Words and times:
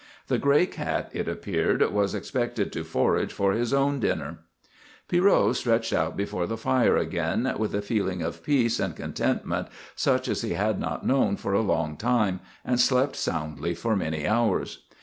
The 0.29 0.39
gray 0.39 0.65
cat, 0.65 1.11
it 1.13 1.27
appeared, 1.27 1.87
was 1.91 2.15
expected 2.15 2.73
to 2.73 2.83
forage 2.83 3.31
for 3.31 3.51
his 3.53 3.71
own 3.71 3.99
dinner. 3.99 4.39
Pierrot 5.07 5.57
stretched 5.57 5.93
out 5.93 6.17
before 6.17 6.47
the 6.47 6.57
fire 6.57 6.97
again, 6.97 7.53
with 7.59 7.75
a 7.75 7.83
feeling 7.83 8.23
of 8.23 8.41
peace 8.43 8.79
and 8.79 8.95
contentment 8.95 9.67
such 9.95 10.27
as 10.27 10.41
he 10.41 10.53
had 10.53 10.79
not 10.79 11.05
known 11.05 11.37
for 11.37 11.53
a 11.53 11.61
long 11.61 11.97
time, 11.97 12.39
and 12.65 12.79
slept 12.79 13.15
soundly 13.15 13.75
for 13.75 13.95
many 13.95 14.25
hours. 14.27 14.85